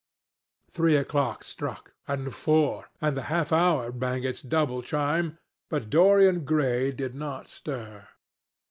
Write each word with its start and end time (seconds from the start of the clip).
Three 0.71 0.95
o'clock 0.95 1.43
struck, 1.43 1.93
and 2.07 2.33
four, 2.33 2.89
and 3.01 3.15
the 3.15 3.21
half 3.29 3.51
hour 3.53 3.91
rang 3.91 4.23
its 4.23 4.41
double 4.41 4.81
chime, 4.81 5.37
but 5.69 5.91
Dorian 5.91 6.43
Gray 6.43 6.91
did 6.91 7.13
not 7.13 7.47
stir. 7.47 8.07